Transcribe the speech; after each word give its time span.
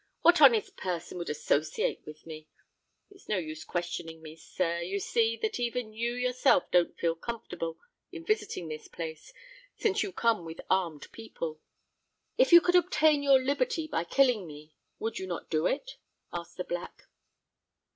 what 0.21 0.41
honest 0.41 0.75
person 0.77 1.15
would 1.19 1.29
associate 1.29 2.01
with 2.07 2.25
me? 2.25 2.47
It's 3.11 3.29
no 3.29 3.37
use 3.37 3.63
questioning 3.63 4.23
me, 4.23 4.35
sir: 4.35 4.79
you 4.81 4.99
see 4.99 5.37
that 5.37 5.59
even 5.59 5.93
you 5.93 6.13
yourself 6.15 6.71
don't 6.71 6.97
feel 6.97 7.13
comfortable 7.13 7.77
in 8.11 8.25
visiting 8.25 8.67
this 8.67 8.87
place, 8.87 9.31
since 9.77 10.01
you 10.01 10.11
come 10.11 10.43
with 10.43 10.59
armed 10.71 11.11
people." 11.11 11.61
"If 12.35 12.51
you 12.51 12.61
could 12.61 12.73
obtain 12.75 13.21
your 13.21 13.39
liberty 13.43 13.85
by 13.87 14.03
killing 14.05 14.47
me, 14.47 14.73
would 14.97 15.19
you 15.19 15.27
not 15.27 15.51
do 15.51 15.67
it?" 15.67 15.97
asked 16.33 16.57
the 16.57 16.63
Black. 16.63 17.03